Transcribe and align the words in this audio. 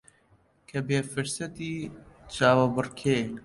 کە 0.69 0.79
بێ 0.87 0.99
فرسەتی 1.11 1.73
چاوەبڕکێ 2.33 3.19